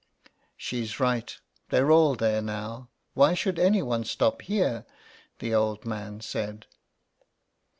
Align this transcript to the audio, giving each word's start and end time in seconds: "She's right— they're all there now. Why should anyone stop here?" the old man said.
"She's 0.57 0.99
right— 0.99 1.37
they're 1.69 1.91
all 1.91 2.15
there 2.15 2.41
now. 2.41 2.89
Why 3.13 3.35
should 3.35 3.59
anyone 3.59 4.03
stop 4.03 4.41
here?" 4.41 4.83
the 5.37 5.53
old 5.53 5.85
man 5.85 6.21
said. 6.21 6.65